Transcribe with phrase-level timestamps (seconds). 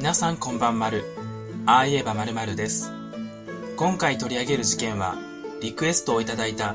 [0.00, 1.04] 皆さんこんばんまる。
[1.66, 2.90] ああ言えばまるまるです。
[3.76, 5.18] 今回取り上げる事件は、
[5.60, 6.74] リクエストをいただいた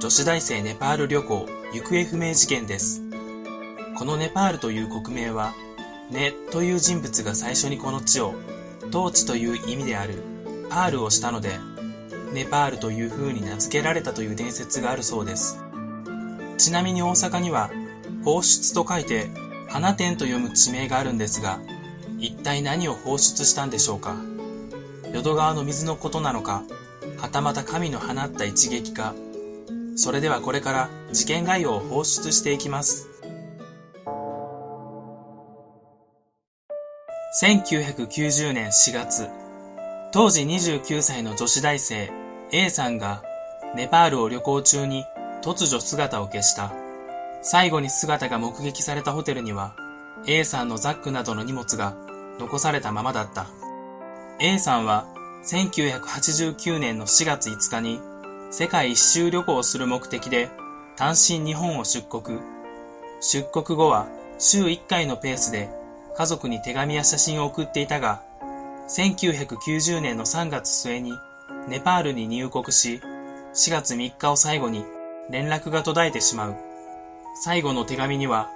[0.00, 3.00] 女子大生ネパール旅行行方不明事件です。
[3.96, 5.54] このネパールという国名は、
[6.10, 8.34] ネという人物が最初にこの地を、
[8.88, 10.24] 統治という意味である
[10.68, 11.60] パールをしたので、
[12.32, 15.60] ネパールという風に名付けられたという伝説があるそうです。
[16.58, 17.70] ちなみに大阪には、
[18.24, 19.30] 放出と書いて、
[19.68, 21.60] 花店と読む地名があるんですが、
[22.18, 24.16] 一体何を放出したんでしょうか？
[25.12, 26.62] 淀川の水のことなのか、
[27.18, 29.14] はたまた神の放った一撃か、
[29.96, 33.08] それではこれから事件概要を放出していきます。
[37.42, 39.28] 1990年4月、
[40.12, 42.10] 当時29歳の女子大生
[42.52, 43.22] A さんが
[43.74, 45.04] ネパールを旅行中に
[45.42, 46.72] 突如姿を消した。
[47.42, 49.74] 最後に姿が目撃されたホテルには
[50.26, 51.94] A さんのザックなどの荷物が
[52.38, 53.46] 残されたままだった。
[54.40, 55.06] A さんは
[55.44, 58.00] 1989年の4月5日に
[58.50, 60.50] 世界一周旅行をする目的で
[60.96, 62.38] 単身日本を出国。
[63.20, 64.06] 出国後は
[64.38, 65.70] 週1回のペースで
[66.16, 68.22] 家族に手紙や写真を送っていたが、
[68.88, 71.12] 1990年の3月末に
[71.68, 73.00] ネパールに入国し、
[73.54, 74.84] 4月3日を最後に
[75.30, 76.56] 連絡が途絶えてしまう。
[77.42, 78.50] 最後の手紙には、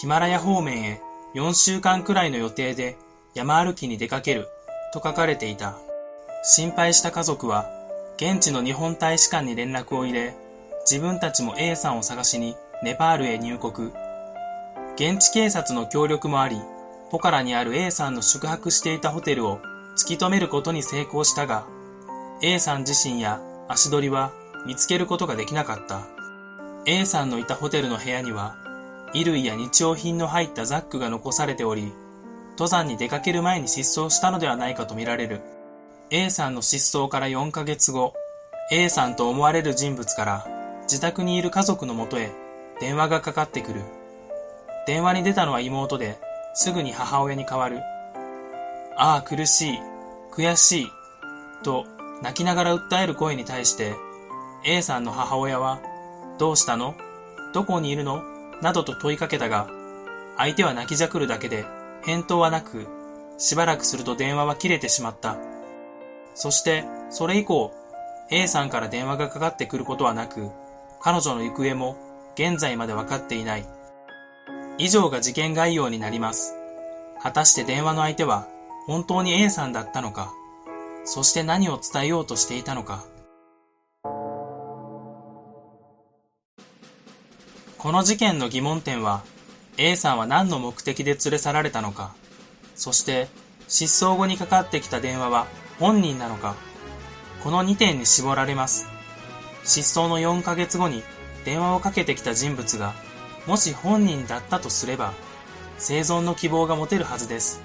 [0.00, 1.00] ヒマラヤ方面へ
[1.34, 2.96] 4週間くらいの予定で
[3.34, 4.48] 山歩きに出かける
[4.92, 5.76] と書かれていた。
[6.42, 7.70] 心配した家族は、
[8.16, 10.34] 現地の日本大使館に連絡を入れ、
[10.88, 13.90] 自分たちも A さんを探しにネパールへ入国。
[14.96, 16.60] 現地警察の協力もあり、
[17.10, 19.60] ポカラにある A さんの宿泊していたホテルを
[19.96, 21.66] 突き止めることに成功したが、
[22.42, 24.32] A さん自身や足取りは
[24.66, 26.02] 見つけることができなかった。
[26.84, 28.56] A さんのいたホテルの部屋には、
[29.12, 31.92] 衣類や日用品の入ったザックが残されており、
[32.52, 35.40] 登山に出かける前に失踪したのではないかとみられる。
[36.10, 38.14] A さんの失踪から4ヶ月後、
[38.70, 40.46] A さんと思われる人物から
[40.82, 42.30] 自宅にいる家族のもとへ
[42.80, 43.80] 電話がかかってくる。
[44.86, 46.18] 電話に出たのは妹で、
[46.54, 47.80] すぐに母親に代わる。
[48.96, 49.78] ああ、苦しい、
[50.32, 50.86] 悔しい、
[51.62, 51.86] と
[52.20, 53.94] 泣きながら訴える声に対して、
[54.64, 55.80] A さんの母親は、
[56.38, 56.94] どうしたの？
[57.54, 58.22] どこにいるの？
[58.60, 59.68] などと問いかけたが、
[60.36, 61.64] 相手は泣きじゃくるだけで
[62.04, 62.86] 返答はなく、
[63.38, 65.36] しばらくすると電話は切れてしまった。
[66.34, 67.72] そして、それ以降、
[68.30, 70.50] A さんから電話がかかってくることはなく、
[71.00, 71.96] 彼女の行方も
[72.34, 73.66] 現在まで分かっていない。
[74.78, 76.54] 以上が事件概要になります。
[77.22, 78.48] 果たして電話の相手は
[78.86, 80.32] 本当に A さんだったのか、
[81.04, 83.04] そして何を伝えようとしていたのか？
[87.78, 89.22] この事件の疑問点は、
[89.78, 92.14] A さんは何の目的で連れ去られたのか、
[92.74, 93.28] そして
[93.68, 95.46] 失踪後にかかってきた電話は
[95.78, 96.56] 本人なのか、
[97.42, 98.86] この2点に絞られます。
[99.64, 101.02] 失踪の4ヶ月後に
[101.44, 102.94] 電話をかけてきた人物が、
[103.46, 105.12] もし本人だったとすれば、
[105.78, 107.62] 生存の希望が持てるはずです。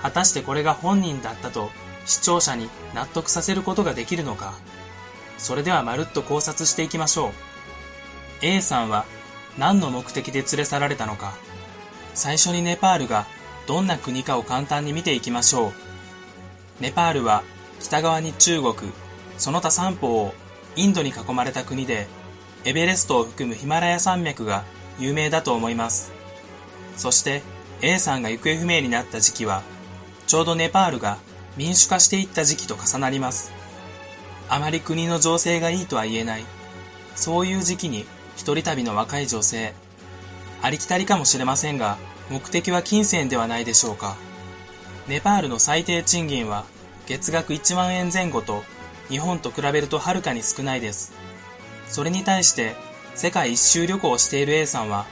[0.00, 1.70] 果たしてこれが本人だったと
[2.06, 4.54] 視聴者に納得させることができるのか。
[5.36, 7.32] それではまるっと考察していきましょう。
[8.42, 9.04] A さんは
[9.58, 11.34] 何の目的で連れ去られたのか。
[12.14, 13.26] 最初にネパールが
[13.66, 15.72] どんな国かを簡単に見ていきましょう。
[16.80, 17.42] ネパールは
[17.80, 18.74] 北側に中国、
[19.36, 20.34] その他三方を
[20.76, 22.06] インドに囲まれた国で、
[22.64, 24.64] エベレストを含むヒマラヤ山脈が
[24.98, 26.12] 有名だと思います。
[26.96, 27.42] そして
[27.82, 29.62] A さんが行方不明になった時期は、
[30.26, 31.18] ちょうどネパールが
[31.56, 33.52] 民主化していった時期と重なります。
[34.48, 36.44] あまり国の情勢がいいとは言えない。
[37.14, 38.06] そういう時期に
[38.38, 39.74] 一人旅の若い女性。
[40.62, 41.98] ありきたりかもしれませんが、
[42.30, 44.16] 目的は金銭ではないでしょうか。
[45.08, 46.64] ネパールの最低賃金は
[47.08, 48.62] 月額1万円前後と
[49.08, 51.12] 日本と比べるとはるかに少ないです。
[51.88, 52.76] それに対して
[53.16, 55.06] 世界一周旅行をしている A さんは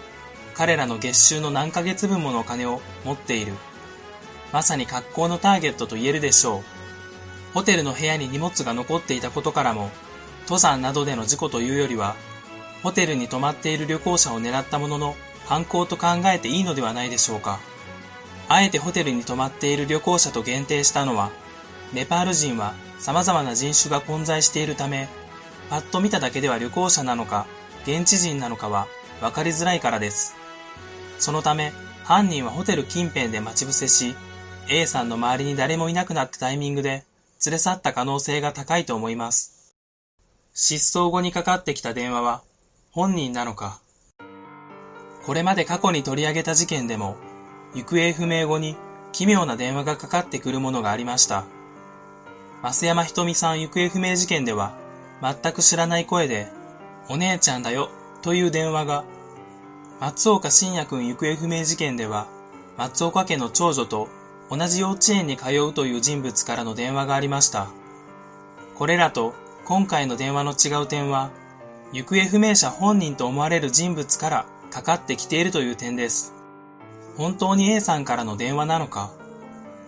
[0.55, 3.55] 彼らの月収の何ヶ月分ものお金を持っている。
[4.53, 6.63] まさに格好のターゲットと言えるでしょう。
[7.55, 9.91] ホテルの部屋に荷物が残っていたことからも、
[10.43, 12.15] 登山などでの事故というよりは、
[12.87, 17.59] ホテルに泊まっている旅行者を狙ったものの犯行と考えていいのではないでしょうか。
[18.49, 21.33] あえてホテルに泊まっている旅行者と限定したのは、
[21.93, 25.09] ネパール人は様々な人種が混在しているため、
[25.69, 27.49] パッと見ただけでは旅行者なのか、
[27.83, 28.87] 現地人なのかは
[29.21, 30.37] 分かりづらいからです。
[31.19, 31.73] そのため、
[32.05, 34.15] 犯人はホテル近辺で待ち伏せし、
[34.69, 37.03] A さんの周りに誰もいなくなったタイミングで
[37.45, 39.75] 連れ去った可能性が高いと思います。
[40.55, 42.43] 失踪後にかかってきた電話は
[42.97, 43.79] 本人なのか。
[45.27, 47.17] これまで過去に取り上げた事件でも、
[47.75, 48.75] 行方不明後に
[49.13, 51.45] 奇妙な電話がかかってくるものがありました。
[52.63, 54.73] 増山ひとみさん行方不明事件では、
[55.21, 56.49] 全く知らない声で、
[57.11, 57.91] お姉ちゃんだよ、
[58.23, 59.05] という電話が、
[60.01, 62.27] 松岡信也くん行方不明事件では、
[62.79, 64.09] 松岡家の長女と
[64.51, 67.69] 同じ幼稚園に通うという人物からの電話がありました。
[68.75, 69.35] これらと
[69.67, 71.29] 今回の電話の違う点は、
[71.93, 76.35] 行方不明者本人と思われる人物からかかってきているという点です。
[77.17, 79.11] 本当に A さんからの電話なのか？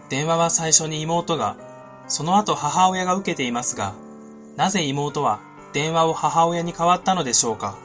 [0.09, 1.57] 電話は最初に妹が、
[2.07, 3.95] その後母親が受けていますが、
[4.57, 5.41] なぜ妹は
[5.75, 7.77] 電話を母親に変わったのでしょうか？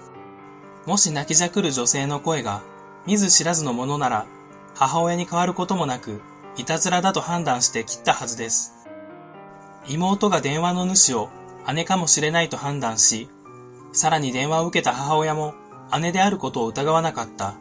[0.85, 2.61] もし泣きじゃくる女性の声が
[3.05, 4.25] 見ず知らずのものなら
[4.75, 6.21] 母親に変わることもなく
[6.55, 8.73] いたずらだと判断して切ったはずです。
[9.87, 11.29] 妹が電話の主を
[11.73, 13.27] 姉かもしれないと判断し、
[13.93, 15.53] さらに電話を受けた母親も
[16.01, 17.55] 姉であることを疑わなかった。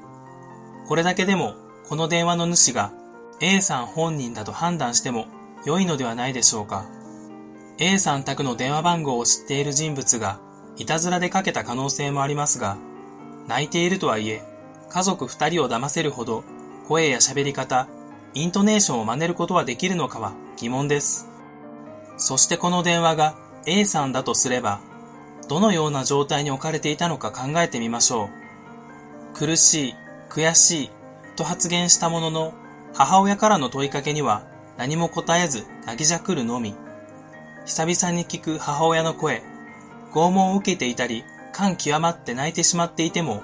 [0.88, 1.54] これだけでも
[1.88, 2.92] この電話の主が
[3.40, 5.26] A さん本人だと判断しても
[5.64, 6.86] 良いのではないでしょうか。
[7.78, 10.40] A さん宅の電話番号を知っている人物が
[10.76, 12.76] いたずらでかけた可能性もありますが、
[13.46, 14.42] 泣いているとはいえ、
[14.88, 16.44] 家族二人を騙せるほど
[16.86, 17.88] 声や喋り方、
[18.34, 21.28] イントネーションを真似ることはできるのかは疑問です。
[22.16, 23.34] そしてこの電話が
[23.66, 24.80] A さんだとすれば、
[25.48, 29.36] どのような状態に置かれていたのか考えてみましょう。
[29.36, 29.94] 苦しい、
[30.30, 30.90] 悔しい、
[31.36, 32.54] と発言したものの、
[32.94, 34.44] 母親からの問いかけには
[34.76, 36.74] 何も答えず泣きじゃくるのみ。
[37.64, 39.42] 久々に聞く母親の声、
[40.12, 43.42] 拷問を受けていたり、感極まって泣いてしまっていても、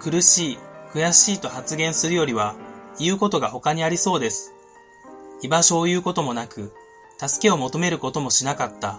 [0.00, 0.58] 苦しい、
[0.92, 2.54] 悔しいと発言するよりは、
[2.98, 4.52] 言うことが他にありそうです。
[5.42, 6.72] 居場所を言うこともなく、
[7.18, 8.98] 助けを求めることもしなかった。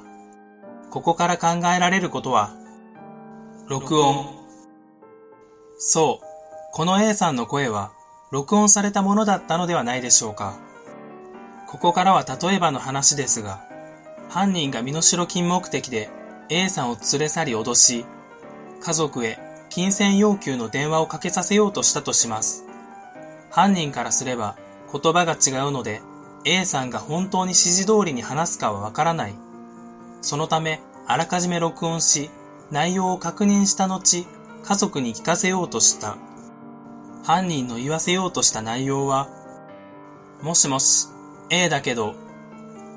[0.95, 2.53] ここから考えられることは、
[3.67, 4.33] 録音。
[5.77, 6.25] そう、
[6.71, 7.91] この A さんの声は、
[8.31, 10.55] 録音されたものだったのではないでしょうか。
[11.67, 13.67] ここからは例えばの話ですが、
[14.29, 16.09] 犯人が身代金目的で
[16.47, 18.05] A さんを連れ去り脅し、
[18.79, 19.37] 家族へ
[19.69, 22.63] 金銭要求の電話をかけさせようとしたとします。
[23.51, 24.55] 犯人からすれば
[24.93, 26.01] 言葉が違うので
[26.45, 29.44] A さんが本当に指示通りに話すかはわからない。
[30.25, 32.31] そのため、あらかじめ録音し、
[32.71, 34.25] 内容を確認した後、
[34.63, 36.17] 家族に聞かせようとした。
[37.23, 39.29] 犯人の言わせようとした内容は、
[40.41, 41.09] もしもし、
[41.51, 42.15] A だけど、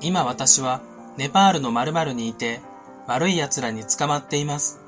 [0.01, 0.81] 今私は
[1.17, 2.61] ネパールの〇〇にいて、
[3.05, 4.79] 悪い奴らに捕まっています。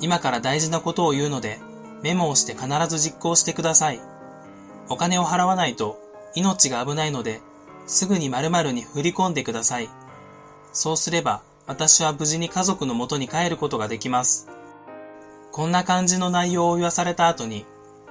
[0.00, 1.60] 今から大事なことを言うので、
[2.02, 4.00] メモをして必ず実行してください。
[4.88, 5.96] お金を払わないと
[6.34, 7.40] 命が危ないので、
[7.86, 9.88] すぐに〇〇に振り込んでください。
[10.72, 14.48] そうすれば、私は無事に家族の元に帰ることができます。
[15.52, 17.66] こんな感じの内容を言わされた後に、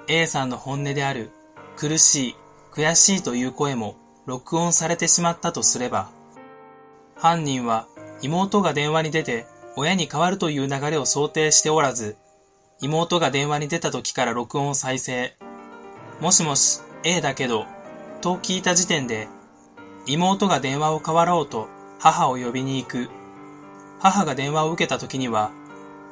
[0.08, 1.32] A さんの本音である
[1.76, 2.36] 苦しい、
[2.72, 3.96] 悔しいという声も
[4.28, 6.10] 録音されてしまったとすれば、
[7.16, 7.88] 犯人は
[8.22, 12.16] 妹が電話に出て親に変わるという流れを想定しておらず、
[12.80, 15.36] 妹が電話に出た時から録音を再生。
[16.20, 17.66] もしもし、A だけど、
[18.22, 19.28] と聞いた時点で、
[20.06, 21.68] 妹が電話を変わろうと
[22.00, 23.17] 母を呼びに行く。
[24.00, 25.52] 母が電話を受けた時には、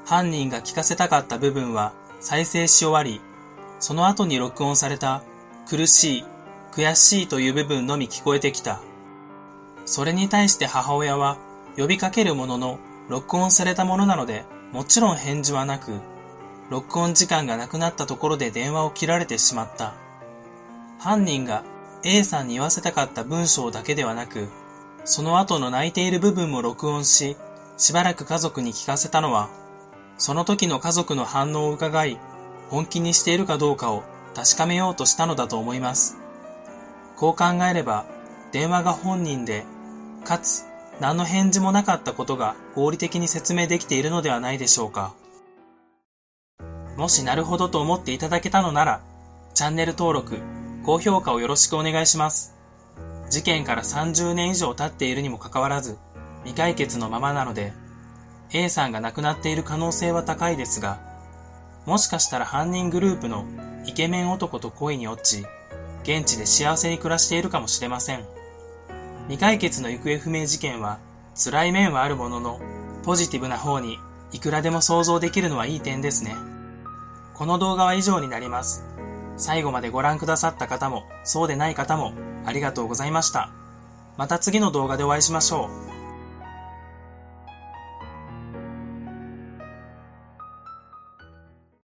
[0.05, 3.21] 犯人が聞かせたかった部分は再生し終わり、
[3.79, 5.23] その後に録音された
[5.67, 6.23] 苦しい、
[6.71, 8.81] 悔しいという部分のみ聞こえてきた。
[9.85, 11.37] それに対して母親は
[11.77, 12.79] 呼びかけるものの
[13.09, 15.99] 録音されたものなのでもちろん返事はなく、
[16.69, 19.93] 録音時間がなくなったところで電話を切られてしまった。
[20.99, 21.63] 犯人が
[22.03, 24.49] A さんに言わせたかった文章だけではなく、
[25.05, 27.37] その後の泣いている部分も録音し、
[27.77, 29.49] しばらく家族に聞かせたのは、
[30.17, 32.19] その時の家族の反応を伺い、
[32.69, 34.03] 本気にしているかどうかを
[34.33, 36.17] 確かめようとしたのだと思います。
[37.15, 38.05] こう考えれば、
[38.51, 39.65] 電話が本人で、
[40.23, 40.65] かつ
[40.99, 45.13] 何の返事もなかったことが合理的に説明できているのではないでしょうか。
[46.95, 49.01] もしなるほどと思っていただけたのなら、
[49.53, 50.39] チャンネル登録、
[50.85, 52.55] 高評価をよろしくお願いします。
[53.29, 55.97] 事件から30年以上経っているにもかかわらず、
[56.45, 57.73] 未解決のままなので、
[58.53, 60.99] A さんが亡くなっている可能性は高いですが、
[61.85, 63.45] もしかしたら犯人グループの
[63.85, 65.45] イケメン男と恋に落ち、
[66.03, 68.23] 現地で幸せに暮らしているかもしれません。
[69.23, 70.99] 未解決の行方不明事件は
[71.35, 72.59] 辛い面はあるものの、
[73.03, 73.97] ポジティブな方に
[74.31, 76.35] いくらでも想像できるのはいい点ですね。
[77.33, 78.83] この動画は以上になります。
[79.37, 82.13] 最後までご覧くださった方も、そうでない方も
[82.45, 83.49] ありがとうございました。
[84.17, 85.84] また次の動画でお会いしましょう。